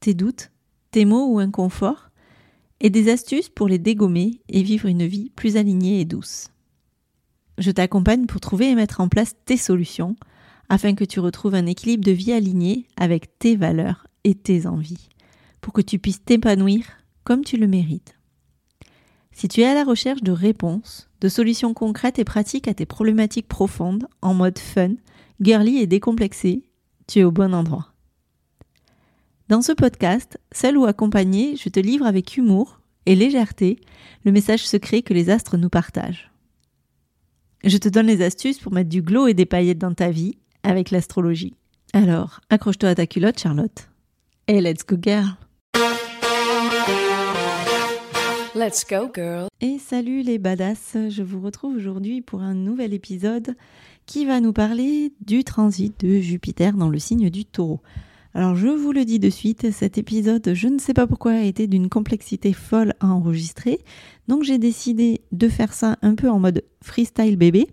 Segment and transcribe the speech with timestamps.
[0.00, 0.50] tes doutes,
[0.90, 2.10] tes maux ou inconforts,
[2.80, 6.48] et des astuces pour les dégommer et vivre une vie plus alignée et douce.
[7.58, 10.16] Je t'accompagne pour trouver et mettre en place tes solutions
[10.70, 15.08] afin que tu retrouves un équilibre de vie aligné avec tes valeurs et tes envies,
[15.60, 16.86] pour que tu puisses t'épanouir
[17.24, 18.16] comme tu le mérites.
[19.32, 22.86] Si tu es à la recherche de réponses, de solutions concrètes et pratiques à tes
[22.86, 24.94] problématiques profondes en mode fun,
[25.40, 26.64] girly et décomplexé,
[27.06, 27.89] tu es au bon endroit.
[29.50, 33.80] Dans ce podcast, seul ou accompagné, je te livre avec humour et légèreté
[34.24, 36.30] le message secret que les astres nous partagent.
[37.64, 40.38] Je te donne les astuces pour mettre du glow et des paillettes dans ta vie
[40.62, 41.56] avec l'astrologie.
[41.92, 43.88] Alors, accroche-toi à ta culotte, Charlotte.
[44.46, 45.30] Et let's go, girl!
[48.54, 49.48] Let's go, girl!
[49.60, 53.56] Et salut les badass, je vous retrouve aujourd'hui pour un nouvel épisode
[54.06, 57.80] qui va nous parler du transit de Jupiter dans le signe du taureau.
[58.32, 61.42] Alors je vous le dis de suite, cet épisode, je ne sais pas pourquoi, a
[61.42, 63.80] été d'une complexité folle à enregistrer,
[64.28, 67.66] donc j'ai décidé de faire ça un peu en mode freestyle bébé.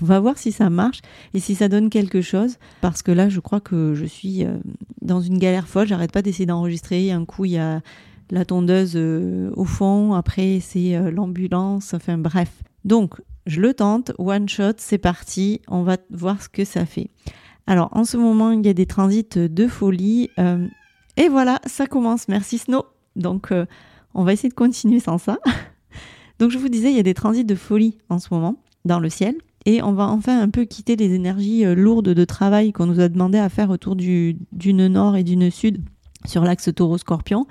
[0.00, 1.00] On va voir si ça marche
[1.34, 4.58] et si ça donne quelque chose, parce que là je crois que je suis euh,
[5.02, 7.82] dans une galère folle, j'arrête pas d'essayer d'enregistrer, un coup il y a
[8.30, 12.62] la tondeuse euh, au fond, après c'est euh, l'ambulance, enfin bref.
[12.84, 17.10] Donc je le tente, one shot, c'est parti, on va voir ce que ça fait.
[17.66, 20.30] Alors en ce moment, il y a des transits de folie.
[20.38, 20.66] Euh,
[21.16, 22.28] et voilà, ça commence.
[22.28, 22.84] Merci Snow.
[23.16, 23.66] Donc euh,
[24.14, 25.38] on va essayer de continuer sans ça.
[26.38, 29.00] Donc je vous disais, il y a des transits de folie en ce moment dans
[29.00, 29.34] le ciel.
[29.66, 33.00] Et on va enfin un peu quitter les énergies euh, lourdes de travail qu'on nous
[33.00, 34.36] a demandé à faire autour du,
[34.72, 35.82] nord et d'une sud
[36.24, 37.46] sur l'axe taureau-scorpion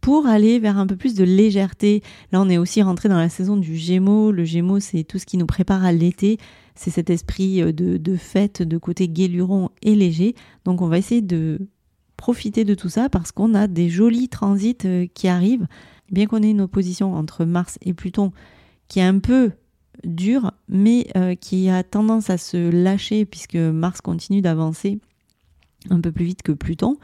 [0.00, 2.02] pour aller vers un peu plus de légèreté.
[2.32, 4.32] Là, on est aussi rentré dans la saison du Gémeaux.
[4.32, 6.38] Le Gémeaux, c'est tout ce qui nous prépare à l'été.
[6.74, 10.34] C'est cet esprit euh, de, fête, de côté guéluron et léger.
[10.64, 11.60] Donc, on va essayer de
[12.16, 15.66] profiter de tout ça parce qu'on a des jolis transits euh, qui arrivent.
[16.10, 18.32] Bien qu'on ait une opposition entre Mars et Pluton
[18.88, 19.52] qui est un peu
[20.04, 24.98] dure, mais euh, qui a tendance à se lâcher puisque Mars continue d'avancer
[25.90, 26.98] un peu plus vite que Pluton.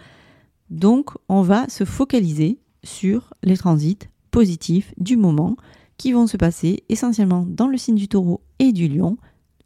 [0.71, 3.99] Donc, on va se focaliser sur les transits
[4.31, 5.57] positifs du moment
[5.97, 9.19] qui vont se passer essentiellement dans le signe du taureau et du lion.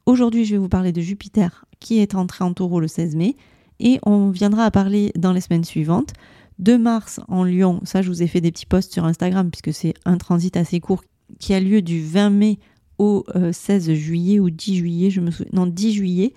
[0.06, 3.36] Aujourd'hui, je vais vous parler de Jupiter qui est entré en taureau le 16 mai
[3.80, 6.12] et on viendra à parler dans les semaines suivantes
[6.58, 7.80] de Mars en lion.
[7.84, 10.80] Ça, je vous ai fait des petits posts sur Instagram puisque c'est un transit assez
[10.80, 11.02] court
[11.38, 12.58] qui a lieu du 20 mai
[12.98, 16.34] au 16 euh, juillet ou 10 juillet, je me souviens, non 10 juillet.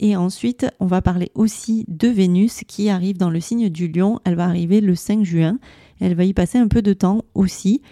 [0.00, 4.18] Et ensuite, on va parler aussi de Vénus qui arrive dans le signe du lion.
[4.24, 5.58] Elle va arriver le 5 juin
[6.00, 7.82] elle va y passer un peu de temps aussi.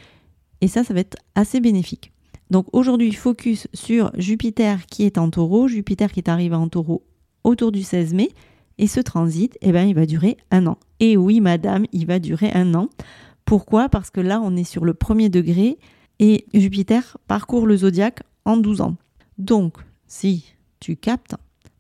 [0.61, 2.13] Et ça, ça va être assez bénéfique.
[2.51, 7.05] Donc aujourd'hui, focus sur Jupiter qui est en taureau, Jupiter qui est arrivé en taureau
[7.45, 8.31] autour du 16 mai.
[8.79, 10.79] Et ce transit, eh ben, il va durer un an.
[11.01, 12.89] Et oui, madame, il va durer un an.
[13.45, 13.89] Pourquoi?
[13.89, 15.79] Parce que là, on est sur le premier degré
[16.21, 18.97] et Jupiter parcourt le zodiaque en 12 ans.
[19.39, 19.75] Donc,
[20.07, 21.35] si tu captes,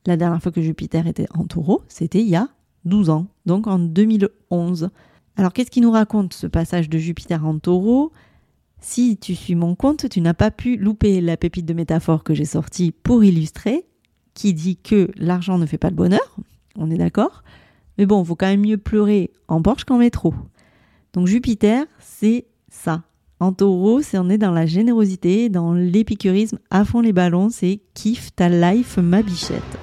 [0.06, 2.48] la dernière fois que Jupiter était en taureau, c'était il y a
[2.84, 4.90] 12 ans, donc en 2011.
[5.36, 8.12] Alors qu'est-ce qui nous raconte ce passage de Jupiter en taureau?
[8.80, 12.34] Si tu suis mon compte, tu n'as pas pu louper la pépite de métaphore que
[12.34, 13.86] j'ai sortie pour illustrer,
[14.34, 16.36] qui dit que l'argent ne fait pas le bonheur,
[16.76, 17.42] on est d'accord
[17.98, 20.32] Mais bon, vaut quand même mieux pleurer en Porsche qu'en métro.
[21.12, 23.02] Donc Jupiter, c'est ça.
[23.40, 27.80] En taureau, c'est on est dans la générosité, dans l'épicurisme, à fond les ballons, c'est
[27.94, 29.77] kiffe ta life ma bichette.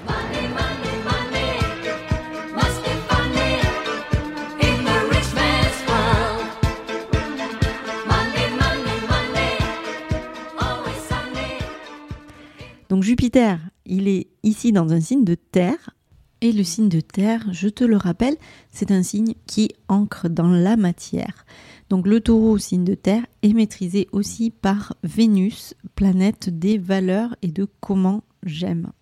[12.95, 15.97] Donc Jupiter, il est ici dans un signe de terre.
[16.39, 18.37] Et le signe de terre, je te le rappelle,
[18.71, 21.45] c'est un signe qui ancre dans la matière.
[21.89, 27.49] Donc le taureau, signe de terre, est maîtrisé aussi par Vénus, planète des valeurs et
[27.49, 28.93] de comment j'aime.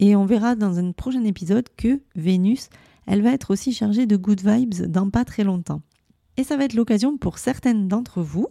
[0.00, 2.70] Et on verra dans un prochain épisode que Vénus,
[3.06, 5.82] elle va être aussi chargée de good vibes dans pas très longtemps.
[6.36, 8.48] Et ça va être l'occasion pour certaines d'entre vous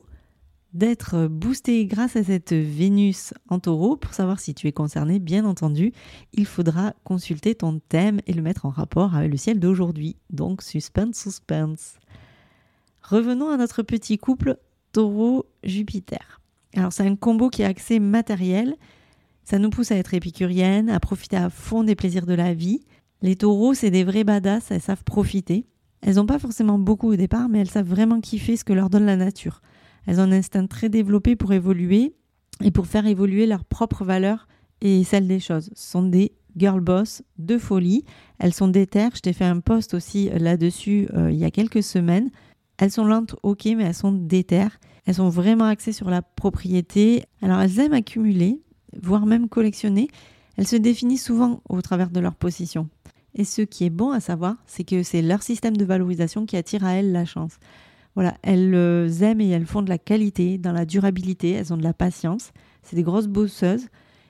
[0.77, 3.97] d'être boosté grâce à cette Vénus en taureau.
[3.97, 5.91] Pour savoir si tu es concerné, bien entendu,
[6.33, 10.15] il faudra consulter ton thème et le mettre en rapport avec le ciel d'aujourd'hui.
[10.29, 11.95] Donc suspense, suspense.
[13.01, 14.57] Revenons à notre petit couple
[14.91, 16.41] taureau-Jupiter.
[16.75, 18.75] Alors c'est un combo qui est axé matériel.
[19.45, 22.81] Ça nous pousse à être épicurienne, à profiter à fond des plaisirs de la vie.
[23.23, 25.65] Les taureaux, c'est des vrais badass, elles savent profiter.
[26.01, 28.91] Elles n'ont pas forcément beaucoup au départ, mais elles savent vraiment kiffer ce que leur
[28.91, 29.62] donne la nature.
[30.07, 32.15] Elles ont un instinct très développé pour évoluer
[32.63, 34.48] et pour faire évoluer leurs propres valeurs
[34.81, 35.69] et celles des choses.
[35.75, 38.04] Ce sont des girl boss de folie.
[38.39, 39.12] Elles sont déterres.
[39.15, 42.31] Je t'ai fait un post aussi là-dessus euh, il y a quelques semaines.
[42.80, 44.80] Elles sont lentes, ok, mais elles sont déterres.
[45.06, 47.25] Elles sont vraiment axées sur la propriété.
[47.42, 48.62] Alors elles aiment accumuler,
[49.01, 50.07] voire même collectionner.
[50.57, 52.89] Elles se définissent souvent au travers de leur position.
[53.36, 56.57] Et ce qui est bon à savoir, c'est que c'est leur système de valorisation qui
[56.57, 57.59] attire à elles la chance.
[58.17, 61.77] Voilà, elles euh, aiment et elles font de la qualité, dans la durabilité, elles ont
[61.77, 62.51] de la patience.
[62.81, 63.89] C'est des grosses bosseuses.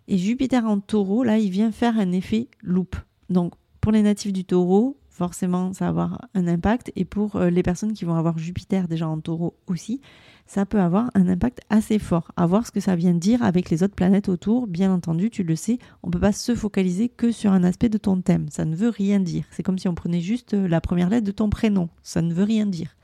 [0.10, 2.98] Et Jupiter en taureau, là, il vient faire un effet loupe.
[3.30, 6.92] Donc, pour les natifs du taureau, forcément, ça va avoir un impact.
[6.98, 10.01] Et pour euh, les personnes qui vont avoir Jupiter déjà en taureau aussi,
[10.48, 12.33] ça peut avoir un impact assez fort.
[12.36, 14.68] À voir ce que ça vient dire avec les autres planètes autour.
[14.68, 17.88] Bien entendu, tu le sais, on ne peut pas se focaliser que sur un aspect
[17.88, 18.48] de ton thème.
[18.50, 19.45] Ça ne veut rien dire.
[19.51, 21.88] C'est comme si on prenait juste euh, la première lettre de ton prénom.
[22.04, 22.97] Ça ne veut rien dire.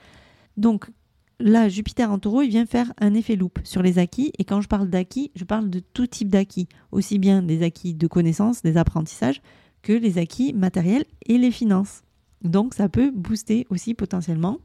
[0.58, 0.90] Donc
[1.40, 4.32] là, Jupiter en taureau, il vient faire un effet loupe sur les acquis.
[4.38, 6.68] Et quand je parle d'acquis, je parle de tout type d'acquis.
[6.92, 9.42] Aussi bien des acquis de connaissances, des apprentissages,
[9.82, 12.04] que les acquis matériels et les finances.
[12.42, 14.60] Donc ça peut booster aussi potentiellement.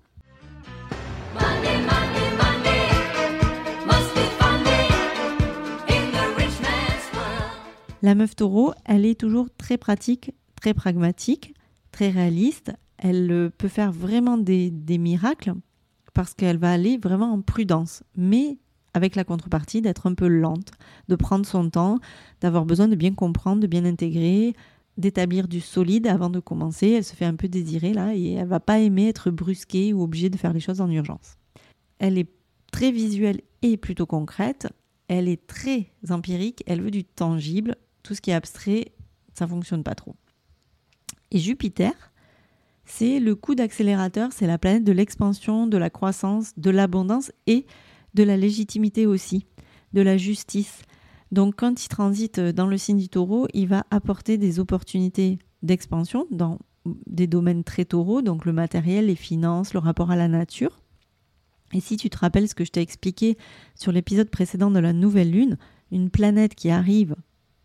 [8.00, 11.54] La meuf taureau, elle est toujours très pratique, très pragmatique,
[11.90, 12.72] très réaliste.
[12.96, 15.54] Elle euh, peut faire vraiment des miracles
[16.18, 18.58] parce qu'elle va aller vraiment en prudence, mais
[18.92, 20.72] avec la contrepartie d'être un peu lente,
[21.06, 22.00] de prendre son temps,
[22.40, 24.56] d'avoir besoin de bien comprendre, de bien intégrer,
[24.96, 26.88] d'établir du solide avant de commencer.
[26.88, 30.02] Elle se fait un peu désirer là et elle va pas aimer être brusquée ou
[30.02, 31.36] obligée de faire les choses en urgence.
[32.00, 32.32] Elle est
[32.72, 34.66] très visuelle et plutôt concrète.
[35.06, 36.64] Elle est très empirique.
[36.66, 37.76] Elle veut du tangible.
[38.02, 38.90] Tout ce qui est abstrait,
[39.34, 40.16] ça fonctionne pas trop.
[41.30, 41.92] Et Jupiter,
[42.88, 47.66] c'est le coup d'accélérateur, c'est la planète de l'expansion, de la croissance, de l'abondance et
[48.14, 49.46] de la légitimité aussi,
[49.92, 50.82] de la justice.
[51.30, 56.26] Donc quand il transite dans le signe du taureau, il va apporter des opportunités d'expansion
[56.30, 56.58] dans
[57.06, 60.80] des domaines très taureaux, donc le matériel, les finances, le rapport à la nature.
[61.74, 63.36] Et si tu te rappelles ce que je t'ai expliqué
[63.74, 65.58] sur l'épisode précédent de la nouvelle lune,
[65.92, 67.14] une planète qui arrive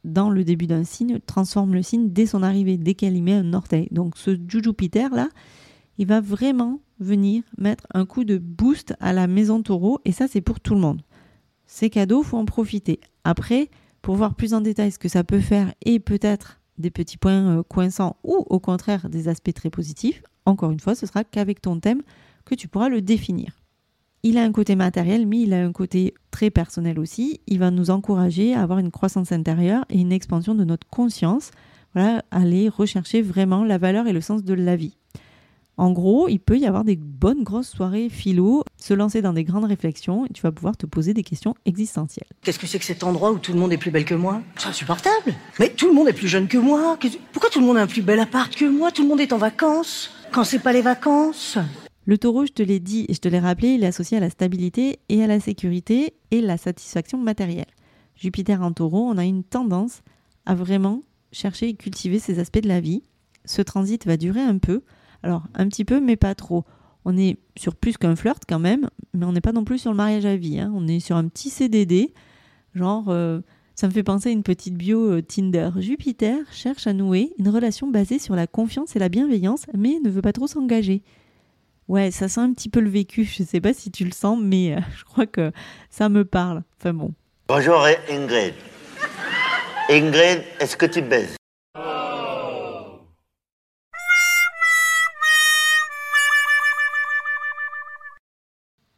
[0.03, 3.33] dans le début d'un signe transforme le signe dès son arrivée, dès qu'elle y met
[3.33, 3.88] un orteil.
[3.91, 5.29] Donc ce Jupiter là,
[5.97, 10.27] il va vraiment venir mettre un coup de boost à la maison taureau et ça
[10.27, 11.01] c'est pour tout le monde.
[11.65, 13.00] C'est cadeau, faut en profiter.
[13.23, 13.69] Après,
[14.01, 17.59] pour voir plus en détail ce que ça peut faire et peut-être des petits points
[17.59, 21.61] euh, coinçants ou au contraire des aspects très positifs, encore une fois, ce sera qu'avec
[21.61, 22.01] ton thème
[22.45, 23.62] que tu pourras le définir.
[24.25, 27.41] Il a un côté matériel, mais il a un côté très personnel aussi.
[27.45, 31.51] Il va nous encourager à avoir une croissance intérieure et une expansion de notre conscience.
[31.94, 34.95] Voilà, aller rechercher vraiment la valeur et le sens de la vie.
[35.75, 39.44] En gros, il peut y avoir des bonnes grosses soirées philo, se lancer dans des
[39.44, 42.30] grandes réflexions et tu vas pouvoir te poser des questions existentielles.
[42.44, 44.42] Qu'est-ce que c'est que cet endroit où tout le monde est plus belle que moi?
[44.56, 45.33] C'est insupportable.
[45.59, 46.97] Mais tout le monde est plus jeune que moi.
[47.33, 48.89] Pourquoi tout le monde a un plus bel appart que moi?
[48.92, 50.11] Tout le monde est en vacances.
[50.31, 51.57] Quand c'est pas les vacances
[52.06, 54.19] le taureau, je te l'ai dit et je te l'ai rappelé, il est associé à
[54.19, 57.72] la stabilité et à la sécurité et la satisfaction matérielle.
[58.16, 60.02] Jupiter en taureau, on a une tendance
[60.45, 63.04] à vraiment chercher et cultiver ces aspects de la vie.
[63.45, 64.81] Ce transit va durer un peu,
[65.24, 66.66] alors un petit peu mais pas trop.
[67.06, 69.92] On est sur plus qu'un flirt quand même, mais on n'est pas non plus sur
[69.92, 70.60] le mariage à vie.
[70.60, 70.72] Hein.
[70.76, 72.14] On est sur un petit CDD,
[72.74, 73.10] genre...
[73.10, 73.40] Euh,
[73.76, 75.72] ça me fait penser à une petite bio euh, Tinder.
[75.78, 80.12] Jupiter cherche à nouer une relation basée sur la confiance et la bienveillance, mais ne
[80.12, 81.02] veut pas trop s'engager.
[81.90, 83.25] Ouais, ça sent un petit peu le vécu.
[83.25, 85.52] Je sais pas si tu le sens, mais euh, je crois que
[85.90, 86.63] ça me parle.
[86.80, 87.13] Enfin bon.
[87.47, 88.54] Bonjour Ingrid.
[89.90, 91.35] Ingrid, est-ce que tu baises?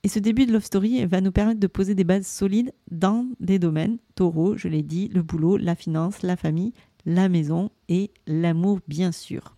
[0.03, 3.25] Et ce début de Love Story va nous permettre de poser des bases solides dans
[3.39, 6.73] des domaines, taureau, je l'ai dit, le boulot, la finance, la famille,
[7.07, 9.55] la maison et l'amour bien sûr.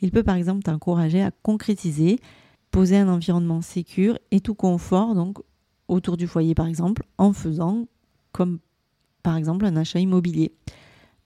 [0.00, 2.18] Il peut par exemple t'encourager à concrétiser
[2.78, 5.38] un environnement sécur et tout confort, donc
[5.88, 7.86] autour du foyer par exemple, en faisant
[8.32, 8.60] comme
[9.22, 10.52] par exemple un achat immobilier.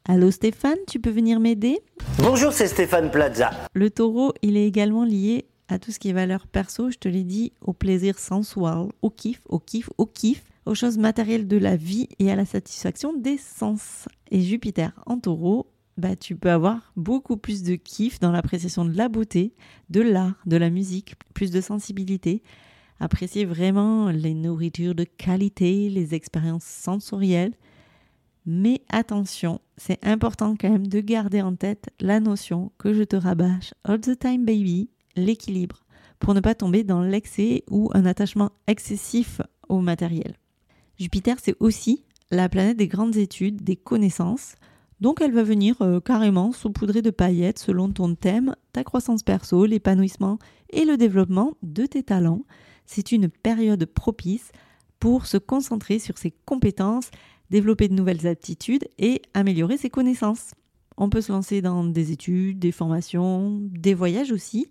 [0.06, 1.78] Allô Stéphane, tu peux venir m'aider?
[2.18, 3.50] Bonjour, c'est Stéphane Plaza.
[3.74, 7.08] Le taureau, il est également lié à tout ce qui est valeur perso, je te
[7.08, 10.42] l'ai dit, au plaisir sensuel, au kiff, au kiff, au kiff.
[10.64, 14.06] aux choses matérielles de la vie et à la satisfaction des sens.
[14.30, 15.66] Et Jupiter en taureau,
[15.98, 19.54] bah, tu peux avoir beaucoup plus de kiff dans l'appréciation de la beauté,
[19.90, 22.42] de l'art, de la musique, plus de sensibilité.
[22.98, 27.54] Apprécier vraiment les nourritures de qualité, les expériences sensorielles.
[28.46, 33.16] Mais attention, c'est important quand même de garder en tête la notion que je te
[33.16, 35.84] rabâche all the time baby, l'équilibre,
[36.18, 40.34] pour ne pas tomber dans l'excès ou un attachement excessif au matériel.
[40.98, 44.54] Jupiter, c'est aussi la planète des grandes études, des connaissances,
[45.02, 49.66] donc elle va venir euh, carrément saupoudrer de paillettes selon ton thème, ta croissance perso,
[49.66, 50.38] l'épanouissement
[50.70, 52.44] et le développement de tes talents.
[52.86, 54.52] C'est une période propice
[55.00, 57.10] pour se concentrer sur ses compétences,
[57.50, 60.52] développer de nouvelles aptitudes et améliorer ses connaissances.
[60.96, 64.68] On peut se lancer dans des études, des formations, des voyages aussi.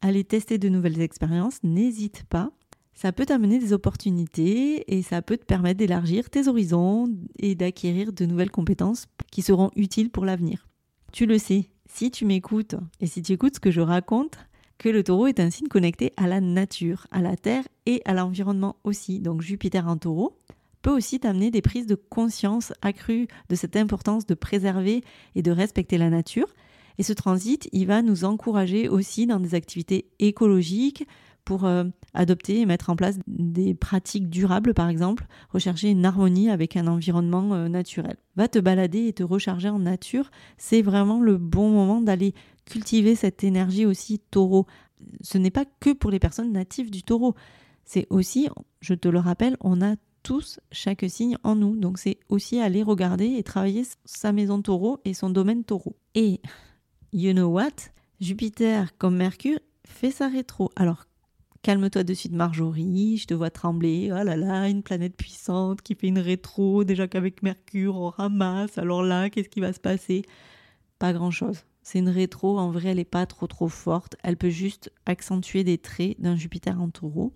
[0.00, 2.52] Aller tester de nouvelles expériences, n'hésite pas
[2.94, 7.06] ça peut t'amener des opportunités et ça peut te permettre d'élargir tes horizons
[7.38, 10.68] et d'acquérir de nouvelles compétences qui seront utiles pour l'avenir.
[11.12, 14.38] Tu le sais, si tu m'écoutes et si tu écoutes ce que je raconte,
[14.78, 18.14] que le taureau est un signe connecté à la nature, à la terre et à
[18.14, 19.20] l'environnement aussi.
[19.20, 20.38] Donc Jupiter en taureau
[20.82, 25.52] peut aussi t'amener des prises de conscience accrues de cette importance de préserver et de
[25.52, 26.48] respecter la nature.
[26.98, 31.06] Et ce transit, il va nous encourager aussi dans des activités écologiques,
[31.44, 31.84] pour euh,
[32.14, 36.86] adopter et mettre en place des pratiques durables, par exemple, rechercher une harmonie avec un
[36.86, 38.16] environnement euh, naturel.
[38.36, 42.34] Va te balader et te recharger en nature, c'est vraiment le bon moment d'aller
[42.64, 44.66] cultiver cette énergie aussi taureau.
[45.20, 47.34] Ce n'est pas que pour les personnes natives du taureau,
[47.84, 48.48] c'est aussi,
[48.80, 51.76] je te le rappelle, on a tous chaque signe en nous.
[51.76, 55.96] Donc c'est aussi aller regarder et travailler sa maison taureau et son domaine taureau.
[56.14, 56.40] Et
[57.12, 57.90] you know what?
[58.20, 60.70] Jupiter comme Mercure fait sa rétro.
[60.76, 61.04] Alors
[61.62, 64.10] Calme-toi de Marjorie, je te vois trembler.
[64.10, 68.78] Oh là là, une planète puissante qui fait une rétro, déjà qu'avec Mercure on ramasse.
[68.78, 70.22] Alors là, qu'est-ce qui va se passer?
[70.98, 71.60] Pas grand-chose.
[71.84, 74.16] C'est une rétro, en vrai elle n'est pas trop trop forte.
[74.24, 77.32] Elle peut juste accentuer des traits d'un Jupiter en taureau,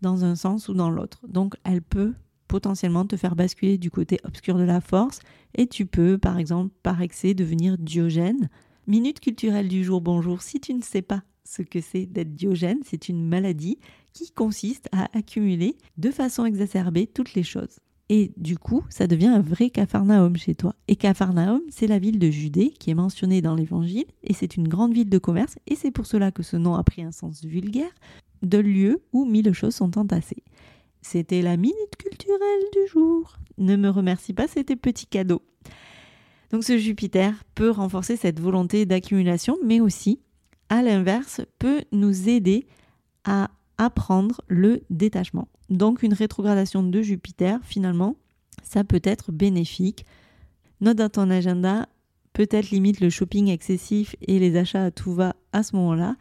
[0.00, 1.26] dans un sens ou dans l'autre.
[1.26, 2.14] Donc elle peut
[2.46, 5.18] potentiellement te faire basculer du côté obscur de la force
[5.56, 8.48] et tu peux par exemple par excès devenir Diogène.
[8.86, 10.42] Minute culturelle du jour, bonjour.
[10.42, 12.80] Si tu ne sais pas ce que c'est d'être diogène.
[12.84, 13.78] C'est une maladie
[14.12, 17.78] qui consiste à accumuler de façon exacerbée toutes les choses.
[18.08, 20.74] Et du coup, ça devient un vrai Capharnaüm chez toi.
[20.86, 24.68] Et Capharnaüm, c'est la ville de Judée qui est mentionnée dans l'Évangile, et c'est une
[24.68, 27.44] grande ville de commerce, et c'est pour cela que ce nom a pris un sens
[27.44, 27.90] vulgaire,
[28.42, 30.44] de lieu où mille choses sont entassées.
[31.02, 33.38] C'était la minute culturelle du jour.
[33.58, 35.42] Ne me remercie pas, c'était petit cadeau.
[36.50, 40.20] Donc ce Jupiter peut renforcer cette volonté d'accumulation, mais aussi
[40.68, 42.66] à l'inverse, peut nous aider
[43.24, 45.48] à apprendre le détachement.
[45.68, 48.16] Donc une rétrogradation de Jupiter, finalement,
[48.62, 50.06] ça peut être bénéfique.
[50.80, 51.88] Note dans ton agenda,
[52.32, 56.16] peut-être limite le shopping excessif et les achats à tout va à ce moment-là.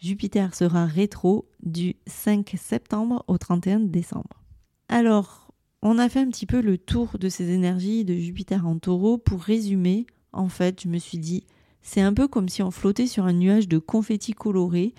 [0.00, 4.42] Jupiter sera rétro du 5 septembre au 31 décembre.
[4.88, 5.50] Alors,
[5.82, 9.18] on a fait un petit peu le tour de ces énergies de Jupiter en taureau.
[9.18, 11.44] Pour résumer, en fait, je me suis dit,
[11.84, 14.94] c'est un peu comme si on flottait sur un nuage de confettis colorés.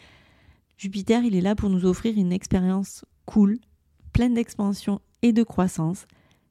[0.78, 3.58] Jupiter, il est là pour nous offrir une expérience cool,
[4.14, 6.06] pleine d'expansion et de croissance.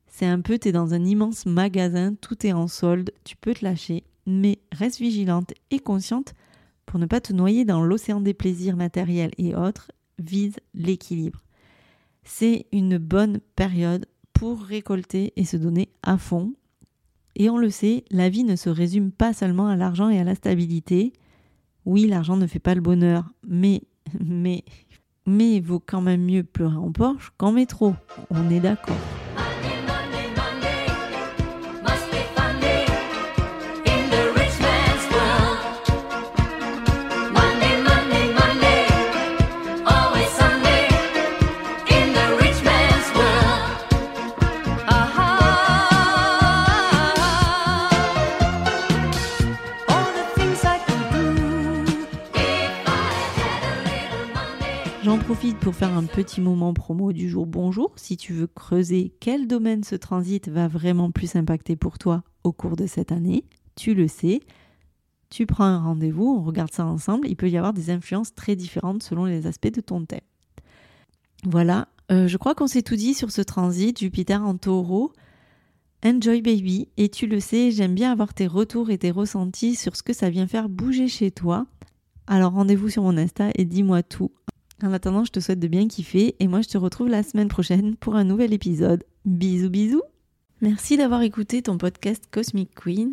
[0.09, 3.55] C'est un peu, tu es dans un immense magasin, tout est en solde, tu peux
[3.55, 6.35] te lâcher, mais reste vigilante et consciente
[6.85, 11.45] pour ne pas te noyer dans l'océan des plaisirs matériels et autres, vise l'équilibre.
[12.25, 16.55] C'est une bonne période pour récolter et se donner à fond,
[17.37, 20.25] et on le sait, la vie ne se résume pas seulement à l'argent et à
[20.25, 21.13] la stabilité.
[21.85, 23.83] Oui, l'argent ne fait pas le bonheur, mais,
[24.21, 24.65] mais,
[25.27, 27.95] mais vaut quand même mieux pleurer en Porsche qu'en métro.
[28.31, 28.97] On est d'accord.
[55.05, 57.93] Profite pour faire un petit moment promo du jour bonjour.
[57.97, 62.53] Si tu veux creuser quel domaine ce transit va vraiment plus impacter pour toi au
[62.53, 63.45] cours de cette année,
[63.77, 64.41] tu le sais.
[65.29, 67.29] Tu prends un rendez-vous, on regarde ça ensemble.
[67.29, 70.21] Il peut y avoir des influences très différentes selon les aspects de ton thème.
[71.45, 75.13] Voilà, euh, je crois qu'on s'est tout dit sur ce transit Jupiter en taureau.
[76.05, 79.97] Enjoy baby, et tu le sais, j'aime bien avoir tes retours et tes ressentis sur
[79.97, 81.67] ce que ça vient faire bouger chez toi.
[82.27, 84.31] Alors rendez-vous sur mon Insta et dis-moi tout
[84.83, 87.49] En attendant, je te souhaite de bien kiffer et moi je te retrouve la semaine
[87.49, 89.05] prochaine pour un nouvel épisode.
[89.25, 90.03] Bisous bisous
[90.61, 93.13] Merci d'avoir écouté ton podcast Cosmic Queen.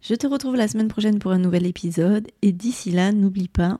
[0.00, 3.78] Je te retrouve la semaine prochaine pour un nouvel épisode et d'ici là, n'oublie pas,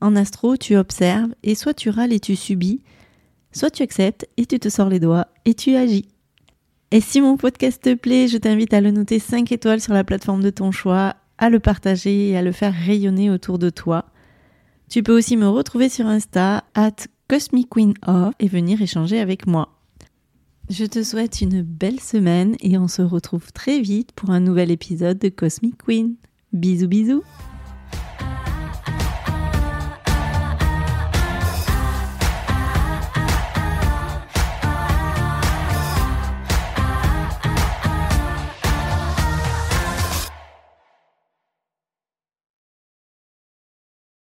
[0.00, 2.82] en astro, tu observes et soit tu râles et tu subis,
[3.52, 6.08] soit tu acceptes et tu te sors les doigts et tu agis.
[6.90, 10.04] Et si mon podcast te plaît, je t'invite à le noter 5 étoiles sur la
[10.04, 14.06] plateforme de ton choix, à le partager et à le faire rayonner autour de toi.
[14.88, 16.96] Tu peux aussi me retrouver sur Insta, at
[17.28, 19.70] CosmicQueenOf et venir échanger avec moi.
[20.70, 24.70] Je te souhaite une belle semaine et on se retrouve très vite pour un nouvel
[24.70, 26.14] épisode de Cosmic Queen.
[26.52, 27.22] Bisous bisous